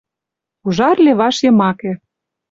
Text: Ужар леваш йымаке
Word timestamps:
Ужар 0.67 0.97
леваш 1.05 1.35
йымаке 1.45 1.91